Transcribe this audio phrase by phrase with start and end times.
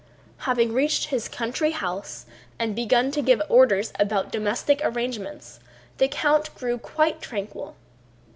[0.49, 2.25] Having reached his country house
[2.57, 5.59] and begun to give orders about domestic arrangements,
[5.99, 7.75] the count grew quite tranquil.